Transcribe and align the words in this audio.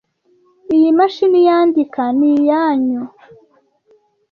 Iyi 0.75 0.89
mashini 0.97 1.39
yandika 1.47 2.03
ni 2.17 2.29
iyanyu? 2.35 3.03